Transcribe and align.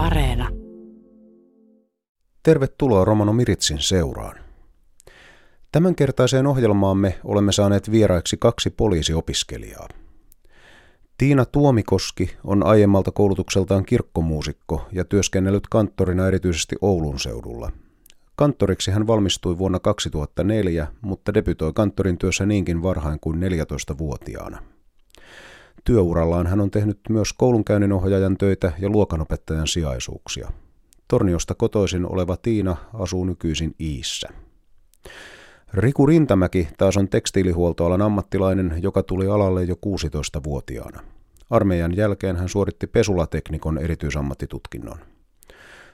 Areena. 0.00 0.48
Tervetuloa 2.42 3.04
Romano 3.04 3.32
Miritsin 3.32 3.78
seuraan. 3.78 4.36
Tämänkertaiseen 5.72 6.46
ohjelmaamme 6.46 7.18
olemme 7.24 7.52
saaneet 7.52 7.90
vieraiksi 7.90 8.36
kaksi 8.36 8.70
poliisiopiskelijaa. 8.70 9.88
Tiina 11.18 11.44
Tuomikoski 11.44 12.36
on 12.44 12.66
aiemmalta 12.66 13.10
koulutukseltaan 13.10 13.84
kirkkomuusikko 13.84 14.86
ja 14.92 15.04
työskennellyt 15.04 15.66
kanttorina 15.70 16.26
erityisesti 16.26 16.76
Oulun 16.80 17.20
seudulla. 17.20 17.72
Kanttoriksi 18.36 18.90
hän 18.90 19.06
valmistui 19.06 19.58
vuonna 19.58 19.80
2004, 19.80 20.86
mutta 21.00 21.34
debytoi 21.34 21.72
kanttorin 21.72 22.18
työssä 22.18 22.46
niinkin 22.46 22.82
varhain 22.82 23.20
kuin 23.20 23.40
14-vuotiaana. 23.40 24.62
Työurallaan 25.90 26.46
hän 26.46 26.60
on 26.60 26.70
tehnyt 26.70 26.98
myös 27.08 27.32
koulunkäynninohjaajan 27.32 28.36
töitä 28.36 28.72
ja 28.78 28.88
luokanopettajan 28.88 29.66
sijaisuuksia. 29.66 30.52
Torniosta 31.08 31.54
kotoisin 31.54 32.12
oleva 32.12 32.36
Tiina 32.36 32.76
asuu 32.94 33.24
nykyisin 33.24 33.74
Iissä. 33.80 34.28
Riku 35.74 36.06
Rintamäki 36.06 36.68
taas 36.78 36.96
on 36.96 37.08
tekstiilihuoltoalan 37.08 38.02
ammattilainen, 38.02 38.74
joka 38.82 39.02
tuli 39.02 39.26
alalle 39.26 39.64
jo 39.64 39.74
16-vuotiaana. 39.74 41.00
Armeijan 41.50 41.96
jälkeen 41.96 42.36
hän 42.36 42.48
suoritti 42.48 42.86
pesulateknikon 42.86 43.78
erityisammattitutkinnon. 43.78 44.98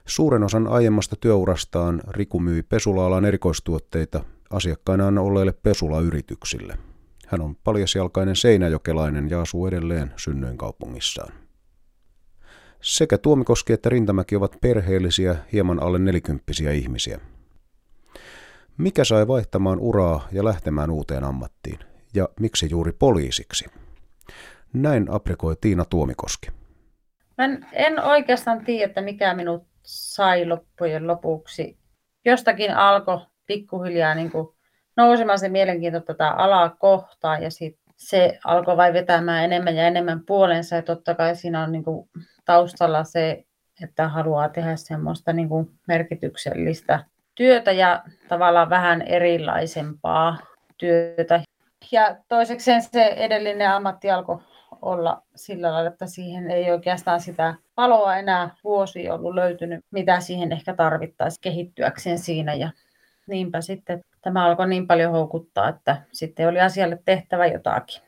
Suuren 0.06 0.42
osan 0.42 0.66
aiemmasta 0.66 1.16
työurastaan 1.20 2.02
Riku 2.08 2.40
myi 2.40 2.62
pesula-alan 2.62 3.24
erikoistuotteita 3.24 4.24
asiakkainaan 4.50 5.18
olleille 5.18 5.52
pesulayrityksille. 5.52 6.78
Hän 7.26 7.40
on 7.40 7.56
paljasjalkainen 7.64 8.36
seinäjokelainen 8.36 9.30
ja 9.30 9.40
asuu 9.40 9.66
edelleen 9.66 10.12
synnyinkaupungissaan. 10.16 11.32
Sekä 12.80 13.18
Tuomikoski 13.18 13.72
että 13.72 13.88
Rintamäki 13.88 14.36
ovat 14.36 14.56
perheellisiä, 14.60 15.36
hieman 15.52 15.82
alle 15.82 15.98
nelikymppisiä 15.98 16.72
ihmisiä. 16.72 17.20
Mikä 18.78 19.04
sai 19.04 19.28
vaihtamaan 19.28 19.80
uraa 19.80 20.28
ja 20.32 20.44
lähtemään 20.44 20.90
uuteen 20.90 21.24
ammattiin? 21.24 21.78
Ja 22.14 22.28
miksi 22.40 22.70
juuri 22.70 22.92
poliisiksi? 22.92 23.64
Näin 24.72 25.10
aprikoi 25.10 25.56
Tiina 25.60 25.84
Tuomikoski. 25.84 26.48
Mä 27.38 27.44
en, 27.44 27.66
en 27.72 28.04
oikeastaan 28.04 28.64
tiedä, 28.64 28.86
että 28.86 29.00
mikä 29.00 29.34
minut 29.34 29.66
sai 29.82 30.46
loppujen 30.46 31.06
lopuksi. 31.06 31.78
Jostakin 32.24 32.76
alkoi 32.76 33.18
pikkuhiljaa 33.46 34.14
niin 34.14 34.30
kuin 34.30 34.55
nousemaan 34.96 35.38
se 35.38 35.48
mielenkiinto 35.48 36.00
tätä 36.00 36.30
alaa 36.30 36.70
kohtaan 36.70 37.42
ja 37.42 37.50
sit 37.50 37.78
se 37.96 38.38
alkoi 38.44 38.76
vain 38.76 38.94
vetämään 38.94 39.44
enemmän 39.44 39.76
ja 39.76 39.86
enemmän 39.86 40.20
puolensa 40.26 40.76
ja 40.76 40.82
totta 40.82 41.14
kai 41.14 41.36
siinä 41.36 41.62
on 41.62 41.72
niin 41.72 41.84
kuin 41.84 42.08
taustalla 42.44 43.04
se, 43.04 43.44
että 43.82 44.08
haluaa 44.08 44.48
tehdä 44.48 44.76
semmoista 44.76 45.32
niin 45.32 45.48
kuin 45.48 45.70
merkityksellistä 45.88 47.04
työtä 47.34 47.72
ja 47.72 48.02
tavallaan 48.28 48.70
vähän 48.70 49.02
erilaisempaa 49.02 50.36
työtä. 50.76 51.40
Ja 51.92 52.16
toisekseen 52.28 52.82
se 52.82 53.04
edellinen 53.04 53.70
ammatti 53.70 54.10
alkoi 54.10 54.38
olla 54.82 55.22
sillä 55.34 55.72
lailla, 55.72 55.90
että 55.90 56.06
siihen 56.06 56.50
ei 56.50 56.70
oikeastaan 56.70 57.20
sitä 57.20 57.54
paloa 57.74 58.16
enää 58.16 58.50
vuosi 58.64 59.10
ollut 59.10 59.34
löytynyt, 59.34 59.84
mitä 59.90 60.20
siihen 60.20 60.52
ehkä 60.52 60.74
tarvittaisiin 60.74 61.40
kehittyäkseen 61.40 62.18
siinä. 62.18 62.54
Ja 62.54 62.70
niinpä 63.26 63.60
sitten 63.60 64.00
tämä 64.22 64.44
alkoi 64.44 64.68
niin 64.68 64.86
paljon 64.86 65.12
houkuttaa, 65.12 65.68
että 65.68 66.02
sitten 66.12 66.48
oli 66.48 66.60
asialle 66.60 66.98
tehtävä 67.04 67.46
jotakin. 67.46 68.02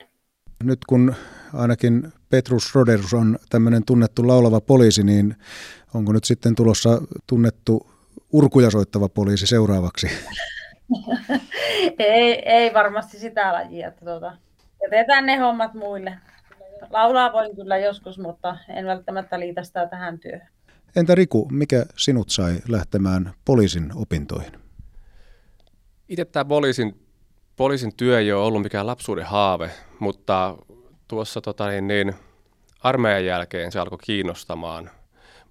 Nyt 0.64 0.78
kun 0.88 1.14
ainakin 1.54 2.12
Petrus 2.30 2.74
Roderus 2.74 3.14
on 3.14 3.38
tämmöinen 3.50 3.84
tunnettu 3.84 4.28
laulava 4.28 4.60
poliisi, 4.60 5.02
niin 5.02 5.36
onko 5.94 6.12
nyt 6.12 6.24
sitten 6.24 6.54
tulossa 6.54 7.02
tunnettu 7.26 7.86
urkuja 8.32 8.70
soittava 8.70 9.08
poliisi 9.08 9.46
seuraavaksi? 9.46 10.06
ei, 11.98 12.48
ei 12.48 12.74
varmasti 12.74 13.18
sitä 13.18 13.52
lajia. 13.52 13.88
Että 13.88 14.04
tuota, 14.04 14.36
jätetään 14.82 15.26
ne 15.26 15.36
hommat 15.36 15.74
muille. 15.74 16.18
Laulaa 16.90 17.32
voin 17.32 17.56
kyllä 17.56 17.78
joskus, 17.78 18.18
mutta 18.18 18.56
en 18.68 18.86
välttämättä 18.86 19.40
liitä 19.40 19.64
sitä 19.64 19.86
tähän 19.86 20.18
työhön. 20.18 20.48
Entä 20.96 21.14
Riku, 21.14 21.48
mikä 21.52 21.86
sinut 21.96 22.30
sai 22.30 22.58
lähtemään 22.68 23.32
poliisin 23.44 23.90
opintoihin? 23.94 24.67
Itse 26.08 26.24
tämä 26.24 26.44
poliisin, 26.44 27.06
poliisin 27.56 27.96
työ 27.96 28.18
ei 28.18 28.32
ole 28.32 28.44
ollut 28.44 28.62
mikään 28.62 28.86
lapsuuden 28.86 29.26
haave, 29.26 29.70
mutta 29.98 30.56
tuossa 31.08 31.40
tota, 31.40 31.68
niin, 31.68 31.88
niin, 31.88 32.14
armeijan 32.80 33.24
jälkeen 33.24 33.72
se 33.72 33.78
alkoi 33.78 33.98
kiinnostamaan. 34.02 34.90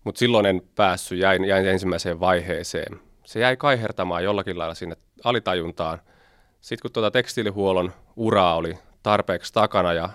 Mutta 0.04 0.20
silloin 0.20 0.46
en 0.46 0.62
päässyt, 0.76 1.20
jäin, 1.20 1.46
jäin 1.46 1.68
ensimmäiseen 1.68 2.20
vaiheeseen. 2.20 3.00
Se 3.26 3.40
jäi 3.40 3.58
kaihertamaan 3.58 4.24
jollakin 4.24 4.58
lailla 4.58 4.74
sinne 4.74 4.96
alitajuntaan. 5.24 6.02
Sitten 6.62 6.82
kun 6.82 6.92
tuota 6.92 7.12
tekstiilihuollon 7.12 7.94
uraa 8.16 8.56
oli 8.56 8.78
tarpeeksi 9.04 9.54
takana 9.54 9.94
ja 9.94 10.10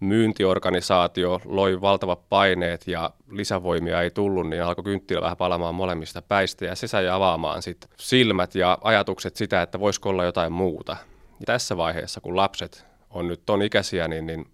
myyntiorganisaatio 0.00 1.40
loi 1.44 1.80
valtavat 1.80 2.28
paineet 2.28 2.88
ja 2.88 3.10
lisävoimia 3.30 4.02
ei 4.02 4.10
tullut, 4.10 4.48
niin 4.48 4.62
alkoi 4.62 4.84
kynttilä 4.84 5.20
vähän 5.20 5.36
palamaan 5.36 5.74
molemmista 5.74 6.22
päistä 6.22 6.64
ja 6.64 6.74
se 6.74 6.86
sai 6.86 7.08
avaamaan 7.08 7.62
sit 7.62 7.86
silmät 7.96 8.54
ja 8.54 8.78
ajatukset 8.80 9.36
sitä, 9.36 9.62
että 9.62 9.80
voisiko 9.80 10.08
olla 10.08 10.24
jotain 10.24 10.52
muuta. 10.52 10.96
Ja 11.40 11.46
tässä 11.46 11.76
vaiheessa, 11.76 12.20
kun 12.20 12.36
lapset 12.36 12.86
on 13.10 13.28
nyt 13.28 13.42
ton 13.46 13.62
ikäisiä, 13.62 14.08
niin, 14.08 14.26
niin 14.26 14.46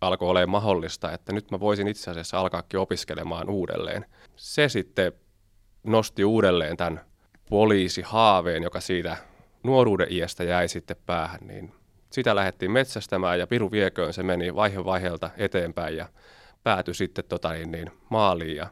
alkoi 0.00 0.28
olemaan 0.28 0.50
mahdollista, 0.50 1.12
että 1.12 1.32
nyt 1.32 1.50
mä 1.50 1.60
voisin 1.60 1.88
itse 1.88 2.10
asiassa 2.10 2.40
alkaakin 2.40 2.80
opiskelemaan 2.80 3.50
uudelleen. 3.50 4.06
Se 4.36 4.68
sitten 4.68 5.12
nosti 5.82 6.24
uudelleen 6.24 6.76
tämän 6.76 7.00
poliisihaaveen, 7.50 8.62
joka 8.62 8.80
siitä 8.80 9.16
nuoruuden 9.62 10.06
iästä 10.10 10.44
jäi 10.44 10.68
sitten 10.68 10.96
päähän, 11.06 11.40
niin 11.46 11.72
sitä 12.10 12.34
lähdettiin 12.34 12.70
metsästämään 12.70 13.38
ja 13.38 13.46
Piru 13.46 13.70
Vieköön 13.70 14.12
se 14.12 14.22
meni 14.22 14.54
vaihe 14.54 14.84
vaiheelta 14.84 15.30
eteenpäin 15.36 15.96
ja 15.96 16.08
päätyi 16.62 16.94
sitten 16.94 17.24
tota 17.24 17.52
niin, 17.52 17.70
niin, 17.70 17.90
maaliin 18.08 18.56
ja 18.56 18.66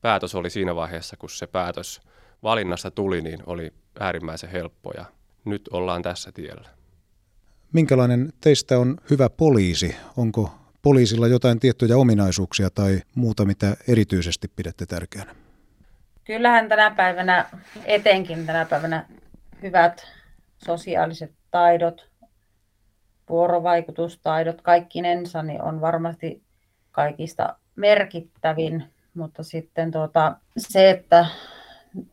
päätös 0.00 0.34
oli 0.34 0.50
siinä 0.50 0.74
vaiheessa, 0.74 1.16
kun 1.16 1.30
se 1.30 1.46
päätös 1.46 2.00
valinnasta 2.42 2.90
tuli, 2.90 3.20
niin 3.20 3.38
oli 3.46 3.72
äärimmäisen 4.00 4.50
helppo 4.50 4.92
ja 4.96 5.04
nyt 5.44 5.68
ollaan 5.72 6.02
tässä 6.02 6.32
tiellä. 6.32 6.68
Minkälainen 7.72 8.32
teistä 8.40 8.78
on 8.78 8.96
hyvä 9.10 9.30
poliisi? 9.30 9.96
Onko 10.16 10.50
poliisilla 10.82 11.28
jotain 11.28 11.60
tiettyjä 11.60 11.96
ominaisuuksia 11.96 12.70
tai 12.70 13.00
muuta, 13.14 13.44
mitä 13.44 13.76
erityisesti 13.88 14.48
pidätte 14.48 14.86
tärkeänä? 14.86 15.34
Kyllähän 16.24 16.68
tänä 16.68 16.90
päivänä, 16.90 17.50
etenkin 17.84 18.46
tänä 18.46 18.64
päivänä, 18.64 19.06
hyvät 19.62 20.06
sosiaaliset 20.64 21.32
taidot, 21.50 22.07
vuorovaikutustaidot 23.28 24.62
kaikkinensa 24.62 25.42
niin 25.42 25.62
on 25.62 25.80
varmasti 25.80 26.42
kaikista 26.90 27.56
merkittävin, 27.76 28.84
mutta 29.14 29.42
sitten 29.42 29.90
tuota, 29.90 30.36
se, 30.56 30.90
että 30.90 31.26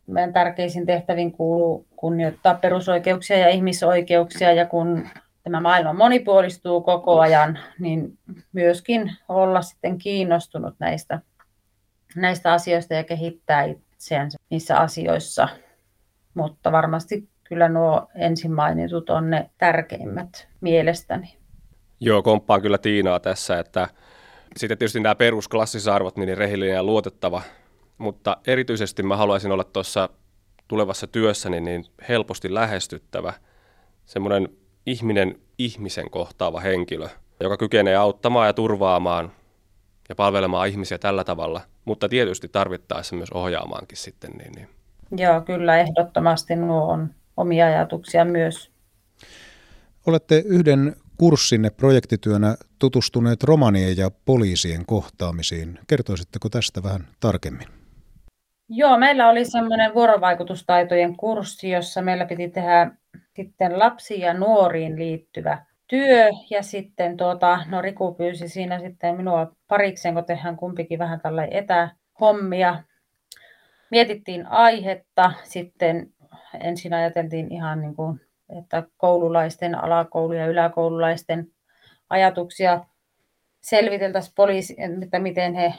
meidän 0.07 0.33
tärkeisiin 0.33 0.85
tehtäviin 0.85 1.31
kuuluu 1.31 1.87
kunnioittaa 1.95 2.55
perusoikeuksia 2.55 3.37
ja 3.37 3.49
ihmisoikeuksia 3.49 4.53
ja 4.53 4.65
kun 4.65 5.07
tämä 5.43 5.61
maailma 5.61 5.93
monipuolistuu 5.93 6.81
koko 6.81 7.19
ajan, 7.19 7.59
niin 7.79 8.17
myöskin 8.53 9.15
olla 9.29 9.61
sitten 9.61 9.97
kiinnostunut 9.97 10.75
näistä, 10.79 11.19
näistä 12.15 12.53
asioista 12.53 12.93
ja 12.93 13.03
kehittää 13.03 13.63
itseänsä 13.63 14.37
niissä 14.49 14.77
asioissa. 14.77 15.49
Mutta 16.33 16.71
varmasti 16.71 17.29
kyllä 17.47 17.69
nuo 17.69 18.07
ensin 18.15 18.51
mainitut 18.51 19.09
on 19.09 19.29
ne 19.29 19.49
tärkeimmät 19.57 20.47
mielestäni. 20.61 21.37
Joo, 21.99 22.23
komppaan 22.23 22.61
kyllä 22.61 22.77
Tiinaa 22.77 23.19
tässä, 23.19 23.59
että 23.59 23.87
sitten 24.57 24.77
tietysti 24.77 24.99
nämä 24.99 25.15
perusklassisarvot, 25.15 26.17
niin 26.17 26.37
rehellinen 26.37 26.75
ja 26.75 26.83
luotettava, 26.83 27.41
mutta 27.97 28.37
erityisesti 28.47 29.03
mä 29.03 29.17
haluaisin 29.17 29.51
olla 29.51 29.63
tuossa 29.63 30.09
tulevassa 30.67 31.07
työssäni 31.07 31.59
niin 31.59 31.85
helposti 32.09 32.53
lähestyttävä, 32.53 33.33
semmoinen 34.05 34.49
ihminen 34.85 35.39
ihmisen 35.57 36.09
kohtaava 36.09 36.59
henkilö, 36.59 37.09
joka 37.39 37.57
kykenee 37.57 37.95
auttamaan 37.95 38.47
ja 38.47 38.53
turvaamaan 38.53 39.31
ja 40.09 40.15
palvelemaan 40.15 40.67
ihmisiä 40.67 40.97
tällä 40.97 41.23
tavalla, 41.23 41.61
mutta 41.85 42.09
tietysti 42.09 42.47
tarvittaessa 42.47 43.15
myös 43.15 43.31
ohjaamaankin 43.31 43.97
sitten. 43.97 44.31
Niin, 44.31 44.51
niin. 44.51 44.69
Joo, 45.17 45.41
kyllä 45.41 45.77
ehdottomasti 45.77 46.55
nuo 46.55 46.91
on 46.91 47.09
omia 47.37 47.65
ajatuksia 47.65 48.25
myös. 48.25 48.71
Olette 50.07 50.43
yhden 50.45 50.95
kurssinne 51.17 51.69
projektityönä 51.69 52.55
tutustuneet 52.79 53.43
romanien 53.43 53.97
ja 53.97 54.11
poliisien 54.25 54.85
kohtaamisiin. 54.85 55.79
Kertoisitteko 55.87 56.49
tästä 56.49 56.83
vähän 56.83 57.07
tarkemmin? 57.19 57.67
Joo, 58.69 58.97
meillä 58.97 59.29
oli 59.29 59.45
semmoinen 59.45 59.93
vuorovaikutustaitojen 59.93 61.17
kurssi, 61.17 61.69
jossa 61.69 62.01
meillä 62.01 62.25
piti 62.25 62.49
tehdä 62.49 62.91
sitten 63.35 63.79
lapsiin 63.79 64.21
ja 64.21 64.33
nuoriin 64.33 64.99
liittyvä 64.99 65.65
työ. 65.87 66.29
Ja 66.49 66.63
sitten 66.63 67.17
tuota, 67.17 67.59
no 67.67 67.81
Riku 67.81 68.13
pyysi 68.13 68.49
siinä 68.49 68.79
sitten 68.79 69.15
minua 69.15 69.51
parikseen, 69.67 70.13
kun 70.13 70.25
tehdään 70.25 70.57
kumpikin 70.57 70.99
vähän 70.99 71.21
tällä 71.21 71.47
etähommia. 71.51 72.83
mietittiin 73.91 74.47
aihetta. 74.47 75.31
Sitten 75.43 76.13
ensin 76.57 76.93
ajateltiin 76.93 77.51
ihan 77.51 77.81
niin 77.81 77.95
kuin, 77.95 78.21
että 78.59 78.83
koululaisten, 78.97 79.75
alakoulu- 79.75 80.33
ja 80.33 80.47
yläkoululaisten 80.47 81.47
ajatuksia 82.09 82.85
selviteltäisiin 83.61 84.35
poliisi, 84.35 84.75
että 85.03 85.19
miten 85.19 85.53
he 85.53 85.73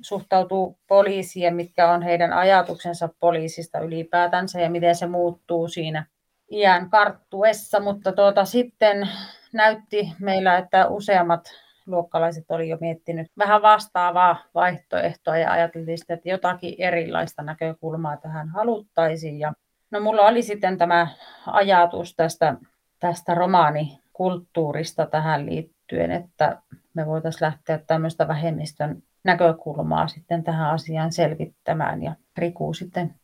suhtautuu 0.00 0.78
poliisiin 0.86 1.44
ja 1.44 1.52
mitkä 1.52 1.90
on 1.92 2.02
heidän 2.02 2.32
ajatuksensa 2.32 3.08
poliisista 3.20 3.78
ylipäätänsä 3.78 4.60
ja 4.60 4.70
miten 4.70 4.94
se 4.94 5.06
muuttuu 5.06 5.68
siinä 5.68 6.06
iän 6.50 6.90
karttuessa, 6.90 7.80
mutta 7.80 8.12
tuota, 8.12 8.44
sitten 8.44 9.08
näytti 9.52 10.12
meillä, 10.20 10.58
että 10.58 10.88
useammat 10.88 11.44
luokkalaiset 11.86 12.44
oli 12.48 12.68
jo 12.68 12.78
miettinyt 12.80 13.26
vähän 13.38 13.62
vastaavaa 13.62 14.36
vaihtoehtoa 14.54 15.38
ja 15.38 15.52
ajateltiin 15.52 15.98
sitä, 15.98 16.14
että 16.14 16.28
jotakin 16.28 16.74
erilaista 16.78 17.42
näkökulmaa 17.42 18.16
tähän 18.16 18.48
haluttaisiin. 18.48 19.38
Ja 19.38 19.52
no 19.90 20.00
mulla 20.00 20.22
oli 20.22 20.42
sitten 20.42 20.78
tämä 20.78 21.08
ajatus 21.46 22.16
tästä, 22.16 22.56
tästä 23.00 23.34
romaanikulttuurista 23.34 25.06
tähän 25.06 25.46
liittyen, 25.46 26.10
että 26.10 26.62
me 26.94 27.06
voitaisiin 27.06 27.46
lähteä 27.46 27.78
tämmöistä 27.86 28.28
vähemmistön 28.28 29.02
näkökulmaa 29.24 30.08
sitten 30.08 30.44
tähän 30.44 30.70
asiaan 30.70 31.12
selvittämään. 31.12 32.02
Ja 32.02 32.14
Riku 32.38 32.74
sitten 32.74 33.14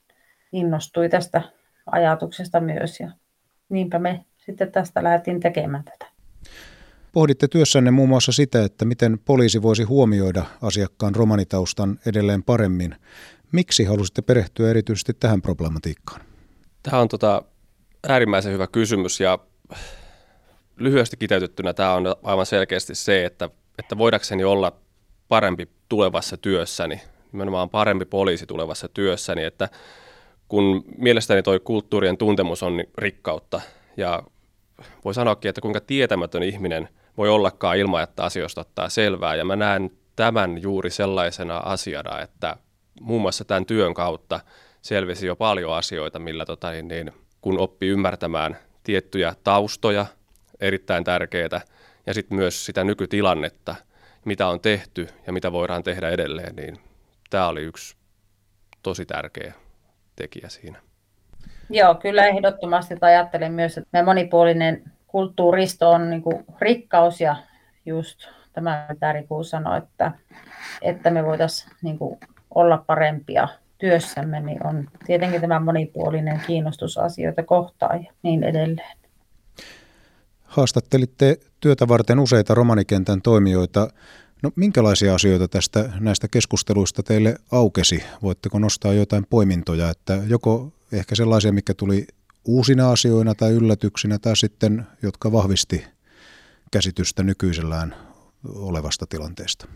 innostui 0.52 1.08
tästä 1.08 1.42
ajatuksesta 1.86 2.60
myös 2.60 3.00
ja 3.00 3.10
niinpä 3.68 3.98
me 3.98 4.24
sitten 4.36 4.72
tästä 4.72 5.04
lähdettiin 5.04 5.40
tekemään 5.40 5.84
tätä. 5.84 6.06
Pohditte 7.12 7.48
työssänne 7.48 7.90
muun 7.90 8.08
muassa 8.08 8.32
sitä, 8.32 8.64
että 8.64 8.84
miten 8.84 9.18
poliisi 9.24 9.62
voisi 9.62 9.82
huomioida 9.82 10.44
asiakkaan 10.62 11.14
romanitaustan 11.14 11.98
edelleen 12.06 12.42
paremmin. 12.42 12.94
Miksi 13.52 13.84
halusitte 13.84 14.22
perehtyä 14.22 14.70
erityisesti 14.70 15.12
tähän 15.14 15.42
problematiikkaan? 15.42 16.20
Tämä 16.90 17.00
on 17.00 17.08
tota 17.08 17.42
äärimmäisen 18.08 18.52
hyvä 18.52 18.66
kysymys 18.66 19.20
ja 19.20 19.38
lyhyesti 20.76 21.16
kiteytettynä 21.16 21.74
tämä 21.74 21.94
on 21.94 22.16
aivan 22.22 22.46
selkeästi 22.46 22.94
se, 22.94 23.24
että, 23.24 23.50
että 23.78 23.98
voidakseni 23.98 24.44
olla 24.44 24.72
parempi 25.28 25.68
tulevassa 25.88 26.36
työssäni, 26.36 27.00
nimenomaan 27.32 27.70
parempi 27.70 28.04
poliisi 28.04 28.46
tulevassa 28.46 28.88
työssäni, 28.88 29.44
että 29.44 29.68
kun 30.48 30.84
mielestäni 30.98 31.42
tuo 31.42 31.60
kulttuurien 31.60 32.16
tuntemus 32.16 32.62
on 32.62 32.84
rikkautta 32.98 33.60
ja 33.96 34.22
voi 35.04 35.14
sanoakin, 35.14 35.48
että 35.48 35.60
kuinka 35.60 35.80
tietämätön 35.80 36.42
ihminen 36.42 36.88
voi 37.16 37.28
ollakaan 37.28 37.76
ilman, 37.76 38.02
että 38.02 38.24
asioista 38.24 38.60
ottaa 38.60 38.88
selvää. 38.88 39.34
Ja 39.34 39.44
mä 39.44 39.56
näen 39.56 39.90
tämän 40.16 40.62
juuri 40.62 40.90
sellaisena 40.90 41.58
asiana, 41.58 42.20
että 42.20 42.56
muun 43.00 43.22
muassa 43.22 43.44
tämän 43.44 43.66
työn 43.66 43.94
kautta 43.94 44.40
selvisi 44.84 45.26
jo 45.26 45.36
paljon 45.36 45.76
asioita, 45.76 46.18
millä 46.18 46.44
tota, 46.44 46.70
niin, 46.70 46.88
niin, 46.88 47.12
kun 47.40 47.58
oppii 47.58 47.90
ymmärtämään 47.90 48.56
tiettyjä 48.82 49.34
taustoja, 49.44 50.06
erittäin 50.60 51.04
tärkeitä, 51.04 51.60
ja 52.06 52.14
sitten 52.14 52.36
myös 52.36 52.66
sitä 52.66 52.84
nykytilannetta, 52.84 53.74
mitä 54.24 54.48
on 54.48 54.60
tehty 54.60 55.08
ja 55.26 55.32
mitä 55.32 55.52
voidaan 55.52 55.82
tehdä 55.82 56.08
edelleen, 56.08 56.56
niin 56.56 56.78
tämä 57.30 57.48
oli 57.48 57.62
yksi 57.62 57.96
tosi 58.82 59.06
tärkeä 59.06 59.52
tekijä 60.16 60.48
siinä. 60.48 60.78
Joo, 61.70 61.94
kyllä 61.94 62.26
ehdottomasti 62.26 62.94
ajattelen 63.00 63.52
myös, 63.52 63.78
että 63.78 64.02
monipuolinen 64.02 64.82
kulttuuristo 65.06 65.90
on 65.90 66.10
niin 66.10 66.22
kuin 66.22 66.44
rikkaus 66.60 67.20
ja 67.20 67.36
just 67.86 68.28
tämä, 68.52 68.86
mitä 68.88 69.12
Riku 69.12 69.44
sanoi, 69.44 69.78
että, 69.78 70.12
että 70.82 71.10
me 71.10 71.24
voitaisiin 71.24 71.72
niin 71.82 71.98
kuin 71.98 72.20
olla 72.54 72.84
parempia 72.86 73.48
työssämme, 73.84 74.40
niin 74.40 74.66
on 74.66 74.88
tietenkin 75.06 75.40
tämä 75.40 75.60
monipuolinen 75.60 76.40
kiinnostus 76.46 76.98
asioita 76.98 77.42
kohtaan 77.42 78.04
ja 78.04 78.12
niin 78.22 78.44
edelleen. 78.44 78.88
Haastattelitte 80.42 81.38
työtä 81.60 81.88
varten 81.88 82.18
useita 82.18 82.54
romanikentän 82.54 83.22
toimijoita. 83.22 83.88
No, 84.42 84.50
minkälaisia 84.56 85.14
asioita 85.14 85.48
tästä 85.48 85.90
näistä 86.00 86.28
keskusteluista 86.28 87.02
teille 87.02 87.36
aukesi? 87.52 88.04
Voitteko 88.22 88.58
nostaa 88.58 88.92
jotain 88.92 89.26
poimintoja, 89.30 89.90
että 89.90 90.18
joko 90.26 90.72
ehkä 90.92 91.14
sellaisia, 91.14 91.52
mikä 91.52 91.74
tuli 91.74 92.06
uusina 92.44 92.90
asioina 92.90 93.34
tai 93.34 93.52
yllätyksinä 93.52 94.18
tai 94.18 94.36
sitten, 94.36 94.86
jotka 95.02 95.32
vahvisti 95.32 95.84
käsitystä 96.70 97.22
nykyisellään 97.22 97.94
olevasta 98.54 99.06
tilanteesta? 99.06 99.66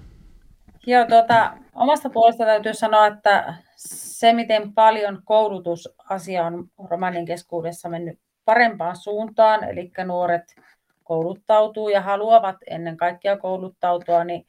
Joo, 0.87 1.05
tuota, 1.07 1.57
omasta 1.75 2.11
puolesta 2.11 2.45
täytyy 2.45 2.75
sanoa, 2.75 3.07
että 3.07 3.55
se, 3.77 4.33
miten 4.33 4.75
paljon 4.75 5.23
koulutusasia 5.25 6.45
on 6.45 6.69
romanin 6.91 7.27
keskuudessa 7.27 7.89
mennyt 7.89 8.19
parempaan 8.45 8.97
suuntaan, 8.97 9.65
eli 9.65 9.91
nuoret 10.05 10.57
kouluttautuu 11.05 11.89
ja 11.89 12.01
haluavat 12.01 12.57
ennen 12.67 12.97
kaikkea 12.97 13.37
kouluttautua, 13.37 14.25
niin 14.25 14.47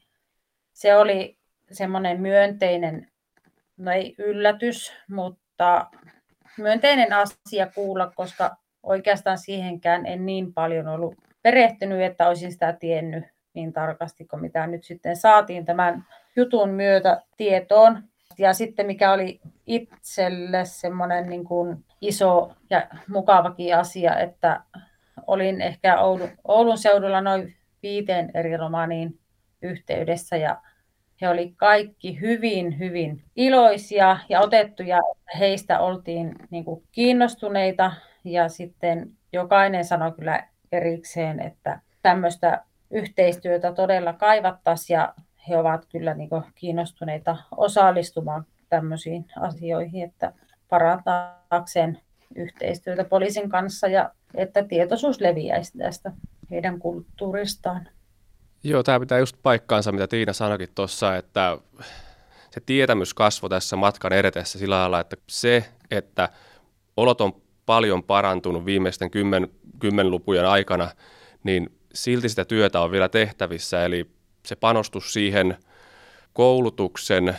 se 0.72 0.96
oli 0.96 1.38
semmoinen 1.72 2.20
myönteinen, 2.20 3.08
no 3.76 3.92
ei 3.92 4.14
yllätys, 4.18 4.92
mutta 5.08 5.86
myönteinen 6.58 7.12
asia 7.12 7.66
kuulla, 7.74 8.12
koska 8.14 8.56
oikeastaan 8.82 9.38
siihenkään 9.38 10.06
en 10.06 10.26
niin 10.26 10.54
paljon 10.54 10.88
ollut 10.88 11.14
perehtynyt, 11.42 12.00
että 12.00 12.28
olisin 12.28 12.52
sitä 12.52 12.72
tiennyt 12.72 13.24
niin 13.54 13.72
tarkasti 13.72 14.24
kuin 14.24 14.40
mitä 14.40 14.66
nyt 14.66 14.84
sitten 14.84 15.16
saatiin 15.16 15.64
tämän 15.64 16.04
jutun 16.36 16.70
myötä 16.70 17.22
tietoon. 17.36 18.02
Ja 18.38 18.52
sitten 18.52 18.86
mikä 18.86 19.12
oli 19.12 19.40
itselle 19.66 20.64
semmoinen 20.64 21.28
niin 21.28 21.44
kuin 21.44 21.84
iso 22.00 22.52
ja 22.70 22.86
mukavakin 23.08 23.76
asia, 23.76 24.18
että 24.18 24.60
olin 25.26 25.60
ehkä 25.60 26.00
Oulun, 26.00 26.30
Oulun 26.44 26.78
seudulla 26.78 27.20
noin 27.20 27.56
viiteen 27.82 28.30
eri 28.34 28.56
romaaniin 28.56 29.18
yhteydessä 29.62 30.36
ja 30.36 30.62
he 31.20 31.28
olivat 31.28 31.54
kaikki 31.56 32.20
hyvin, 32.20 32.78
hyvin 32.78 33.24
iloisia 33.36 34.18
ja 34.28 34.40
otettuja. 34.40 34.98
Heistä 35.38 35.80
oltiin 35.80 36.34
niin 36.50 36.64
kuin 36.64 36.82
kiinnostuneita 36.92 37.92
ja 38.24 38.48
sitten 38.48 39.10
jokainen 39.32 39.84
sanoi 39.84 40.12
kyllä 40.12 40.48
erikseen, 40.72 41.40
että 41.40 41.80
tämmöistä 42.02 42.64
yhteistyötä 42.90 43.72
todella 43.72 44.12
kaivattaisiin 44.12 44.94
ja 44.94 45.14
he 45.48 45.58
ovat 45.58 45.86
kyllä 45.86 46.14
niin 46.14 46.28
kuin 46.28 46.42
kiinnostuneita 46.54 47.36
osallistumaan 47.56 48.44
tämmöisiin 48.68 49.26
asioihin, 49.40 50.04
että 50.04 50.32
parantaakseen 50.68 52.00
yhteistyötä 52.36 53.04
poliisin 53.04 53.48
kanssa 53.48 53.88
ja 53.88 54.10
että 54.34 54.62
tietoisuus 54.62 55.20
leviäisi 55.20 55.78
tästä 55.78 56.12
heidän 56.50 56.78
kulttuuristaan. 56.78 57.88
Joo, 58.64 58.82
tämä 58.82 59.00
pitää 59.00 59.18
just 59.18 59.36
paikkaansa, 59.42 59.92
mitä 59.92 60.06
Tiina 60.06 60.32
sanoikin 60.32 60.68
tuossa, 60.74 61.16
että 61.16 61.58
se 62.50 62.60
tietämys 62.66 63.14
kasvoi 63.14 63.50
tässä 63.50 63.76
matkan 63.76 64.12
edetessä 64.12 64.58
sillä 64.58 64.80
lailla, 64.80 65.00
että 65.00 65.16
se, 65.28 65.64
että 65.90 66.28
olot 66.96 67.20
on 67.20 67.32
paljon 67.66 68.02
parantunut 68.02 68.64
viimeisten 68.64 69.10
kymmen, 69.10 69.48
kymmenlukujen 69.78 70.46
aikana, 70.46 70.90
niin 71.44 71.78
silti 71.94 72.28
sitä 72.28 72.44
työtä 72.44 72.80
on 72.80 72.90
vielä 72.90 73.08
tehtävissä. 73.08 73.84
Eli 73.84 74.10
se 74.46 74.56
panostus 74.56 75.12
siihen 75.12 75.56
koulutuksen 76.32 77.36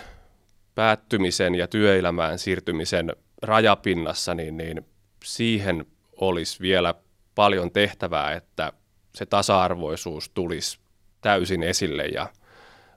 päättymisen 0.76 1.56
ja 1.56 1.68
työelämään 1.68 2.40
siirtymisen 2.40 3.16
rajapinnassa, 3.42 4.36
niin, 4.36 4.58
niin 4.58 4.86
siihen 5.24 5.86
olisi 6.16 6.60
vielä 6.60 6.94
paljon 7.36 7.72
tehtävää, 7.72 8.34
että 8.34 8.74
se 9.16 9.26
tasa-arvoisuus 9.26 10.30
tulisi 10.30 10.80
täysin 11.22 11.64
esille 11.64 12.06
ja 12.06 12.28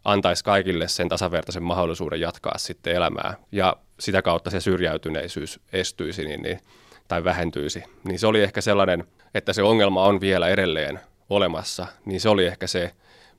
antaisi 0.05 0.45
kaikille 0.45 0.89
sen 0.89 1.09
tasavertaisen 1.09 1.63
mahdollisuuden 1.63 2.21
jatkaa 2.21 2.59
sitten 2.59 2.95
elämää 2.95 3.35
ja 3.53 3.77
sitä 4.01 4.23
kautta 4.23 4.51
se 4.51 4.61
syrjäytyneisyys 4.61 5.61
estyisi 5.73 6.25
niin, 6.25 6.43
niin, 6.43 6.61
tai 7.09 7.25
vähentyisi. 7.25 7.85
Niin 8.05 8.19
se 8.19 8.27
oli 8.27 8.43
ehkä 8.43 8.61
sellainen, 8.61 9.05
että 9.35 9.53
se 9.53 9.63
ongelma 9.63 10.05
on 10.05 10.21
vielä 10.21 10.49
edelleen 10.49 11.01
olemassa, 11.31 11.87
niin 12.05 12.21
se 12.21 12.29
oli 12.29 12.47
ehkä 12.47 12.67
se, 12.67 12.95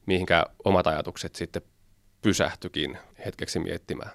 mihinkä 0.06 0.46
omat 0.66 0.88
ajatukset 0.88 1.36
sitten 1.36 1.62
pysähtyikin 2.22 2.98
hetkeksi 3.26 3.60
miettimään. 3.60 4.12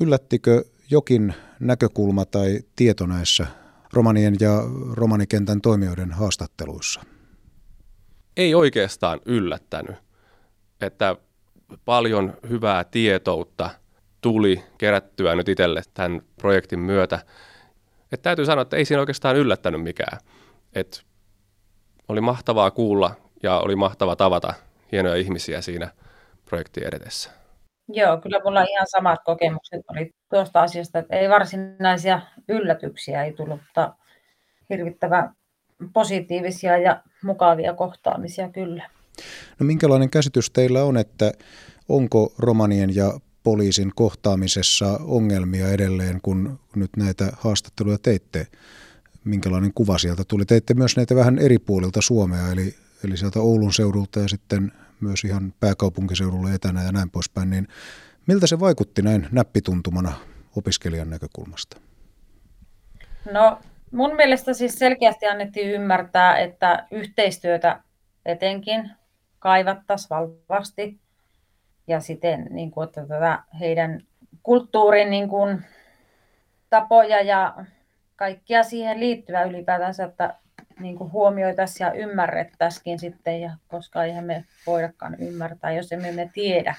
Yllättikö 0.00 0.64
jokin 0.90 1.34
näkökulma 1.60 2.24
tai 2.24 2.60
tieto 2.76 3.06
näissä 3.06 3.46
romanien 3.92 4.36
ja 4.40 4.62
romanikentän 4.92 5.60
toimijoiden 5.60 6.12
haastatteluissa? 6.12 7.00
ei 8.38 8.54
oikeastaan 8.54 9.20
yllättänyt, 9.26 9.96
että 10.80 11.16
paljon 11.84 12.36
hyvää 12.48 12.84
tietoutta 12.84 13.70
tuli 14.20 14.64
kerättyä 14.78 15.34
nyt 15.34 15.48
itselle 15.48 15.82
tämän 15.94 16.22
projektin 16.40 16.78
myötä. 16.78 17.18
Että 18.12 18.22
täytyy 18.22 18.44
sanoa, 18.44 18.62
että 18.62 18.76
ei 18.76 18.84
siinä 18.84 19.00
oikeastaan 19.00 19.36
yllättänyt 19.36 19.82
mikään. 19.82 20.18
Et 20.72 21.04
oli 22.08 22.20
mahtavaa 22.20 22.70
kuulla 22.70 23.14
ja 23.42 23.58
oli 23.58 23.76
mahtava 23.76 24.16
tavata 24.16 24.54
hienoja 24.92 25.16
ihmisiä 25.16 25.60
siinä 25.60 25.88
projektin 26.44 26.86
edetessä. 26.86 27.30
Joo, 27.88 28.18
kyllä 28.18 28.40
mulla 28.44 28.62
ihan 28.62 28.86
samat 28.90 29.20
kokemukset 29.24 29.80
oli 29.88 30.10
tuosta 30.30 30.60
asiasta, 30.62 30.98
että 30.98 31.16
ei 31.16 31.28
varsinaisia 31.28 32.20
yllätyksiä 32.48 33.24
ei 33.24 33.32
tullut, 33.32 33.60
mutta 33.60 33.94
hirvittävän 34.70 35.32
positiivisia 35.92 36.78
ja 36.78 37.02
mukavia 37.22 37.74
kohtaamisia 37.74 38.48
kyllä. 38.48 38.90
No 39.58 39.66
minkälainen 39.66 40.10
käsitys 40.10 40.50
teillä 40.50 40.84
on, 40.84 40.96
että 40.96 41.32
onko 41.88 42.32
romanien 42.38 42.94
ja 42.94 43.12
poliisin 43.42 43.92
kohtaamisessa 43.94 45.00
ongelmia 45.04 45.68
edelleen, 45.68 46.20
kun 46.22 46.58
nyt 46.76 46.90
näitä 46.96 47.32
haastatteluja 47.36 47.98
teitte? 47.98 48.46
Minkälainen 49.24 49.72
kuva 49.74 49.98
sieltä 49.98 50.22
tuli? 50.28 50.46
Teitte 50.46 50.74
myös 50.74 50.96
näitä 50.96 51.14
vähän 51.14 51.38
eri 51.38 51.58
puolilta 51.58 52.00
Suomea, 52.00 52.52
eli, 52.52 52.74
eli 53.04 53.16
sieltä 53.16 53.38
Oulun 53.40 53.72
seudulta 53.72 54.20
ja 54.20 54.28
sitten 54.28 54.72
myös 55.00 55.24
ihan 55.24 55.54
pääkaupunkiseudulla 55.60 56.52
etänä 56.52 56.82
ja 56.82 56.92
näin 56.92 57.10
poispäin. 57.10 57.50
Niin 57.50 57.68
miltä 58.26 58.46
se 58.46 58.60
vaikutti 58.60 59.02
näin 59.02 59.28
näppituntumana 59.32 60.12
opiskelijan 60.56 61.10
näkökulmasta? 61.10 61.80
No 63.32 63.58
mun 63.90 64.16
mielestä 64.16 64.54
siis 64.54 64.78
selkeästi 64.78 65.26
annettiin 65.26 65.70
ymmärtää, 65.70 66.38
että 66.38 66.86
yhteistyötä 66.90 67.82
etenkin 68.26 68.90
kaivattaisiin 69.38 70.10
valvasti 70.10 71.00
ja 71.86 72.00
siten, 72.00 72.46
niin 72.50 72.70
kuin, 72.70 72.88
että 72.88 73.06
tätä 73.06 73.42
heidän 73.60 74.00
kulttuurin 74.42 75.10
niin 75.10 75.28
kuin, 75.28 75.64
tapoja 76.70 77.20
ja 77.20 77.64
kaikkia 78.16 78.62
siihen 78.62 79.00
liittyvää 79.00 79.44
ylipäätänsä, 79.44 80.04
että 80.04 80.34
niin 80.80 80.98
kuin 80.98 81.12
huomioitaisiin 81.12 81.86
ja 81.86 81.92
ymmärrettäisiin 81.92 82.98
sitten, 82.98 83.40
ja 83.40 83.50
koska 83.68 84.04
eihän 84.04 84.24
me 84.24 84.44
voidakaan 84.66 85.14
ymmärtää, 85.14 85.72
jos 85.72 85.92
emme 85.92 86.12
me 86.12 86.30
tiedä. 86.34 86.74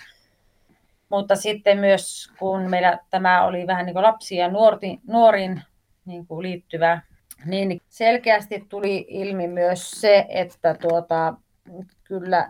Mutta 1.10 1.36
sitten 1.36 1.80
myös, 1.80 2.32
kun 2.40 2.70
meillä 2.70 3.00
tämä 3.10 3.46
oli 3.46 3.68
vähän 3.68 3.86
niin 3.86 3.94
kuin 3.94 4.04
lapsi- 4.04 4.38
ja 4.38 4.48
nuorti, 4.48 5.00
nuorin 5.08 5.62
niin 6.06 6.28
kuin 6.28 6.42
liittyvä, 6.42 7.02
niin 7.46 7.82
selkeästi 7.90 8.66
tuli 8.70 9.06
ilmi 9.10 9.48
myös 9.48 9.92
se, 9.92 10.26
että 10.30 10.74
tuota, 10.74 11.34
kyllä 12.04 12.50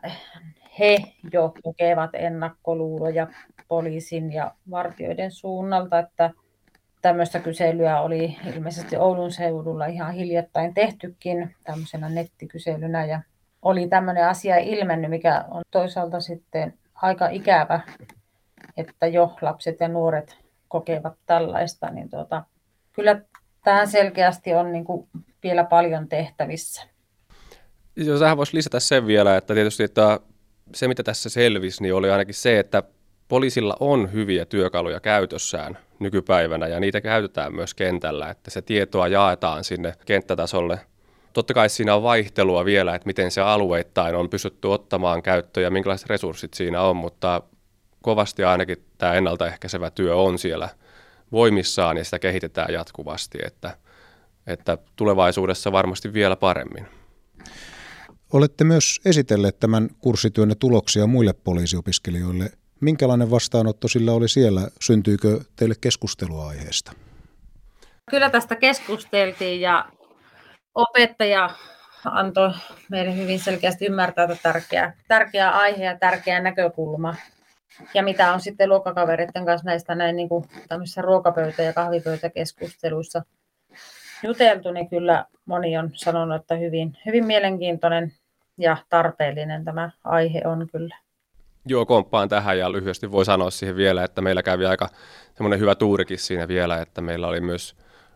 he 0.79 0.97
jo 1.33 1.53
kokevat 1.63 2.09
ennakkoluuloja 2.13 3.27
poliisin 3.67 4.33
ja 4.33 4.51
vartioiden 4.71 5.31
suunnalta, 5.31 5.99
että 5.99 6.31
tämmöistä 7.01 7.39
kyselyä 7.39 8.01
oli 8.01 8.37
ilmeisesti 8.55 8.97
Oulun 8.97 9.31
seudulla 9.31 9.85
ihan 9.85 10.13
hiljattain 10.13 10.73
tehtykin 10.73 11.55
tämmöisenä 11.63 12.09
nettikyselynä 12.09 13.05
ja 13.05 13.21
oli 13.61 13.87
tämmöinen 13.87 14.27
asia 14.27 14.57
ilmennyt, 14.57 15.09
mikä 15.09 15.45
on 15.51 15.61
toisaalta 15.71 16.19
sitten 16.19 16.73
aika 16.95 17.29
ikävä, 17.29 17.79
että 18.77 19.07
jo 19.07 19.35
lapset 19.41 19.79
ja 19.79 19.87
nuoret 19.87 20.37
kokevat 20.67 21.13
tällaista, 21.25 21.89
niin 21.89 22.09
tuota, 22.09 22.43
kyllä 22.93 23.21
tähän 23.63 23.87
selkeästi 23.87 24.53
on 24.53 24.71
niin 24.71 24.85
kuin 24.85 25.07
vielä 25.43 25.63
paljon 25.63 26.07
tehtävissä. 26.07 26.83
Jos 27.95 28.19
tähän 28.19 28.37
voisi 28.37 28.57
lisätä 28.57 28.79
sen 28.79 29.07
vielä, 29.07 29.37
että 29.37 29.53
tietysti 29.53 29.83
että 29.83 30.19
se 30.75 30.87
mitä 30.87 31.03
tässä 31.03 31.29
selvisi, 31.29 31.83
niin 31.83 31.93
oli 31.93 32.11
ainakin 32.11 32.35
se, 32.35 32.59
että 32.59 32.83
poliisilla 33.27 33.77
on 33.79 34.13
hyviä 34.13 34.45
työkaluja 34.45 34.99
käytössään 34.99 35.77
nykypäivänä 35.99 36.67
ja 36.67 36.79
niitä 36.79 37.01
käytetään 37.01 37.55
myös 37.55 37.73
kentällä, 37.73 38.29
että 38.29 38.51
se 38.51 38.61
tietoa 38.61 39.07
jaetaan 39.07 39.63
sinne 39.63 39.93
kenttätasolle. 40.05 40.79
Totta 41.33 41.53
kai 41.53 41.69
siinä 41.69 41.95
on 41.95 42.03
vaihtelua 42.03 42.65
vielä, 42.65 42.95
että 42.95 43.05
miten 43.05 43.31
se 43.31 43.41
alueittain 43.41 44.15
on 44.15 44.29
pystytty 44.29 44.67
ottamaan 44.67 45.21
käyttöön 45.21 45.63
ja 45.63 45.71
minkälaiset 45.71 46.09
resurssit 46.09 46.53
siinä 46.53 46.81
on, 46.81 46.95
mutta 46.95 47.41
kovasti 48.01 48.43
ainakin 48.43 48.77
tämä 48.97 49.13
ennaltaehkäisevä 49.13 49.91
työ 49.91 50.15
on 50.15 50.39
siellä 50.39 50.69
voimissaan 51.31 51.97
ja 51.97 52.03
sitä 52.03 52.19
kehitetään 52.19 52.73
jatkuvasti, 52.73 53.37
että, 53.45 53.77
että 54.47 54.77
tulevaisuudessa 54.95 55.71
varmasti 55.71 56.13
vielä 56.13 56.35
paremmin. 56.35 56.85
Olette 58.33 58.63
myös 58.63 59.01
esitelleet 59.05 59.59
tämän 59.59 59.89
kurssityönne 59.99 60.55
tuloksia 60.55 61.07
muille 61.07 61.33
poliisiopiskelijoille. 61.33 62.51
Minkälainen 62.81 63.31
vastaanotto 63.31 63.87
sillä 63.87 64.11
oli 64.11 64.29
siellä? 64.29 64.61
Syntyykö 64.81 65.39
teille 65.55 65.75
keskustelua 65.81 66.47
aiheesta? 66.47 66.91
Kyllä 68.11 68.29
tästä 68.29 68.55
keskusteltiin 68.55 69.61
ja 69.61 69.85
opettaja 70.75 71.49
antoi 72.05 72.51
meille 72.89 73.17
hyvin 73.17 73.39
selkeästi 73.39 73.85
ymmärtää, 73.85 74.23
että 74.23 74.37
tärkeä, 74.43 74.93
tärkeä 75.07 75.49
aihe 75.49 75.85
ja 75.85 75.97
tärkeä 75.97 76.39
näkökulma. 76.39 77.15
Ja 77.93 78.03
mitä 78.03 78.33
on 78.33 78.41
sitten 78.41 78.69
luokkakavereiden 78.69 79.45
kanssa 79.45 79.65
näistä 79.65 79.95
näin 79.95 80.15
niin 80.15 80.29
kuin 80.29 80.45
ruokapöytä- 80.97 81.63
ja 81.63 81.73
kahvipöytäkeskusteluissa 81.73 83.23
juteltu, 84.23 84.71
niin 84.71 84.89
kyllä 84.89 85.25
moni 85.45 85.77
on 85.77 85.91
sanonut, 85.93 86.41
että 86.41 86.55
hyvin, 86.55 86.97
hyvin 87.05 87.25
mielenkiintoinen 87.25 88.13
ja 88.57 88.77
tarpeellinen 88.89 89.65
tämä 89.65 89.91
aihe 90.03 90.41
on 90.45 90.67
kyllä. 90.71 90.97
Joo, 91.65 91.85
komppaan 91.85 92.29
tähän 92.29 92.57
ja 92.59 92.71
lyhyesti 92.71 93.11
voi 93.11 93.25
sanoa 93.25 93.49
siihen 93.49 93.75
vielä, 93.75 94.03
että 94.03 94.21
meillä 94.21 94.43
kävi 94.43 94.65
aika 94.65 94.89
semmoinen 95.35 95.59
hyvä 95.59 95.75
tuurikin 95.75 96.19
siinä 96.19 96.47
vielä, 96.47 96.81
että 96.81 97.01
meillä 97.01 97.27
oli 97.27 97.41
myös 97.41 97.75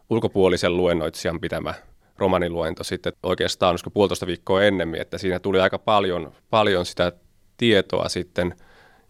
ulkopuolisen 0.10 0.78
luennoitsijan 0.78 1.40
pitämä 1.40 1.74
romaniluento 2.18 2.84
sitten 2.84 3.14
oikeastaan 3.24 3.72
olisiko 3.72 3.90
puolitoista 3.90 4.28
viikkoa 4.28 4.64
ennemmin, 4.64 5.02
että 5.02 5.18
siinä 5.18 5.40
tuli 5.40 5.60
aika 5.60 5.80
paljon, 5.80 6.32
paljon 6.50 6.86
sitä 6.86 7.12
tietoa 7.58 8.10
sitten 8.10 8.56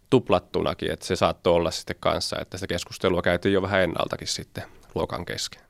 tuplattunakin, 0.10 0.92
että 0.92 1.06
se 1.06 1.16
saattoi 1.16 1.54
olla 1.54 1.72
sitten 1.72 1.96
kanssa, 2.00 2.38
että 2.42 2.58
sitä 2.58 2.68
keskustelua 2.68 3.22
käytiin 3.22 3.54
jo 3.54 3.62
vähän 3.62 3.82
ennaltakin 3.82 4.28
sitten 4.28 4.64
luokan 4.96 5.26
kesken. 5.26 5.62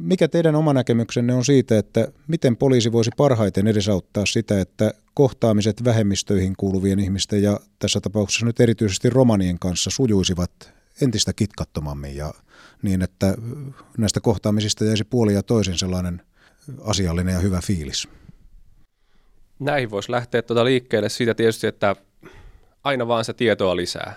Mikä 0.00 0.28
teidän 0.28 0.54
oma 0.54 0.72
näkemyksenne 0.72 1.34
on 1.34 1.44
siitä, 1.44 1.78
että 1.78 2.08
miten 2.26 2.56
poliisi 2.56 2.92
voisi 2.92 3.10
parhaiten 3.16 3.66
edesauttaa 3.66 4.26
sitä, 4.26 4.60
että 4.60 4.94
kohtaamiset 5.14 5.84
vähemmistöihin 5.84 6.54
kuuluvien 6.56 6.98
ihmisten 6.98 7.42
ja 7.42 7.60
tässä 7.78 8.00
tapauksessa 8.00 8.46
nyt 8.46 8.60
erityisesti 8.60 9.10
romanien 9.10 9.58
kanssa 9.58 9.90
sujuisivat 9.90 10.50
entistä 11.02 11.32
kitkattomammin 11.32 12.16
ja 12.16 12.34
niin, 12.82 13.02
että 13.02 13.34
näistä 13.98 14.20
kohtaamisista 14.20 14.84
jäisi 14.84 15.04
puoli 15.04 15.34
ja 15.34 15.42
toisen 15.42 15.78
sellainen 15.78 16.22
asiallinen 16.84 17.34
ja 17.34 17.40
hyvä 17.40 17.60
fiilis? 17.64 18.08
Näihin 19.58 19.90
voisi 19.90 20.12
lähteä 20.12 20.42
tuota 20.42 20.64
liikkeelle 20.64 21.08
siitä 21.08 21.34
tietysti, 21.34 21.66
että 21.66 21.96
aina 22.84 23.08
vaan 23.08 23.24
se 23.24 23.32
tietoa 23.32 23.76
lisää 23.76 24.14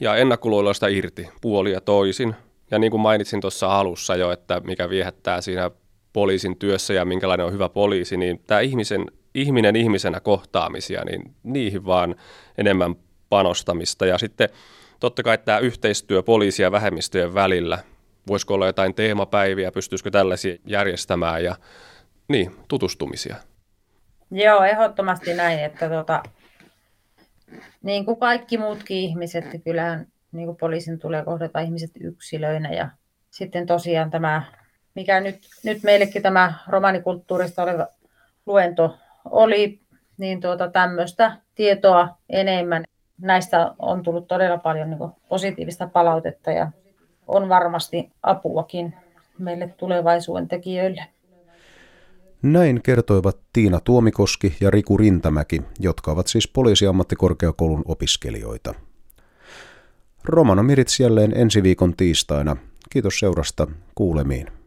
ja 0.00 0.16
ennakkoluuloista 0.16 0.88
irti 0.88 1.28
puoli 1.40 1.72
ja 1.72 1.80
toisin– 1.80 2.34
ja 2.74 2.78
niin 2.78 2.90
kuin 2.90 3.00
mainitsin 3.00 3.40
tuossa 3.40 3.78
alussa 3.78 4.16
jo, 4.16 4.30
että 4.30 4.60
mikä 4.60 4.88
viehättää 4.88 5.40
siinä 5.40 5.70
poliisin 6.12 6.56
työssä 6.56 6.94
ja 6.94 7.04
minkälainen 7.04 7.46
on 7.46 7.52
hyvä 7.52 7.68
poliisi, 7.68 8.16
niin 8.16 8.40
tämä 8.46 8.60
ihmisen, 8.60 9.06
ihminen 9.34 9.76
ihmisenä 9.76 10.20
kohtaamisia, 10.20 11.04
niin 11.04 11.34
niihin 11.42 11.86
vaan 11.86 12.14
enemmän 12.58 12.94
panostamista. 13.28 14.06
Ja 14.06 14.18
sitten 14.18 14.48
totta 15.00 15.22
kai 15.22 15.38
tämä 15.38 15.58
yhteistyö 15.58 16.22
poliisi- 16.22 16.62
ja 16.62 16.72
vähemmistöjen 16.72 17.34
välillä, 17.34 17.78
voisiko 18.26 18.54
olla 18.54 18.66
jotain 18.66 18.94
teemapäiviä, 18.94 19.72
pystyisikö 19.72 20.10
tällaisia 20.10 20.56
järjestämään 20.66 21.44
ja 21.44 21.56
niin, 22.28 22.56
tutustumisia. 22.68 23.36
Joo, 24.30 24.64
ehdottomasti 24.64 25.34
näin, 25.34 25.58
että 25.58 25.88
tota, 25.88 26.22
niin 27.82 28.04
kuin 28.04 28.16
kaikki 28.16 28.58
muutkin 28.58 28.96
ihmiset, 28.96 29.52
niin 29.52 29.62
kyllähän 29.62 30.06
niin 30.34 30.46
kuin 30.46 30.56
poliisin 30.56 30.98
tulee 30.98 31.24
kohdata 31.24 31.60
ihmiset 31.60 31.90
yksilöinä. 32.00 32.72
Ja 32.72 32.88
sitten 33.30 33.66
tosiaan 33.66 34.10
tämä, 34.10 34.42
mikä 34.94 35.20
nyt, 35.20 35.38
nyt 35.64 35.82
meillekin 35.82 36.22
tämä 36.22 36.54
romanikulttuurista 36.68 37.62
oleva 37.62 37.86
luento 38.46 38.96
oli, 39.24 39.80
niin 40.18 40.40
tuota, 40.40 40.70
tämmöistä 40.70 41.36
tietoa 41.54 42.08
enemmän. 42.28 42.84
Näistä 43.20 43.74
on 43.78 44.02
tullut 44.02 44.28
todella 44.28 44.58
paljon 44.58 44.90
niin 44.90 45.12
positiivista 45.28 45.86
palautetta 45.86 46.50
ja 46.50 46.70
on 47.26 47.48
varmasti 47.48 48.10
apuakin 48.22 48.94
meille 49.38 49.74
tulevaisuuden 49.76 50.48
tekijöille. 50.48 51.04
Näin 52.42 52.82
kertoivat 52.82 53.36
Tiina 53.52 53.80
Tuomikoski 53.80 54.56
ja 54.60 54.70
Riku 54.70 54.96
Rintamäki, 54.96 55.62
jotka 55.80 56.12
ovat 56.12 56.26
siis 56.26 56.48
poliisiammattikorkeakoulun 56.48 57.82
opiskelijoita. 57.84 58.74
Romano 60.24 60.62
Mirits 60.62 61.00
jälleen 61.00 61.36
ensi 61.36 61.62
viikon 61.62 61.94
tiistaina. 61.96 62.56
Kiitos 62.90 63.18
seurasta. 63.18 63.66
Kuulemiin. 63.94 64.63